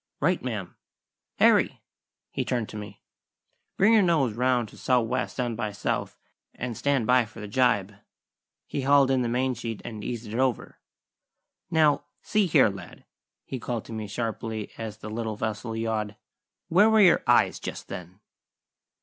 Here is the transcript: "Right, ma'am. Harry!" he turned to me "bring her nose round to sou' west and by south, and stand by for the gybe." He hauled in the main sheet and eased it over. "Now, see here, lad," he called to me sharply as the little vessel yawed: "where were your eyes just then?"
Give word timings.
"Right, 0.19 0.41
ma'am. 0.41 0.77
Harry!" 1.37 1.79
he 2.31 2.43
turned 2.43 2.69
to 2.69 2.75
me 2.75 3.03
"bring 3.77 3.93
her 3.93 4.01
nose 4.01 4.33
round 4.33 4.67
to 4.69 4.77
sou' 4.79 4.99
west 5.01 5.39
and 5.39 5.55
by 5.55 5.71
south, 5.71 6.17
and 6.55 6.75
stand 6.75 7.05
by 7.05 7.25
for 7.25 7.39
the 7.39 7.47
gybe." 7.47 7.97
He 8.65 8.81
hauled 8.81 9.11
in 9.11 9.21
the 9.21 9.29
main 9.29 9.53
sheet 9.53 9.79
and 9.85 10.03
eased 10.03 10.25
it 10.33 10.39
over. 10.39 10.79
"Now, 11.69 12.05
see 12.23 12.47
here, 12.47 12.69
lad," 12.69 13.05
he 13.45 13.59
called 13.59 13.85
to 13.85 13.93
me 13.93 14.07
sharply 14.07 14.71
as 14.75 14.97
the 14.97 15.09
little 15.11 15.35
vessel 15.35 15.75
yawed: 15.75 16.15
"where 16.67 16.89
were 16.89 16.99
your 17.01 17.21
eyes 17.27 17.59
just 17.59 17.87
then?" 17.87 18.21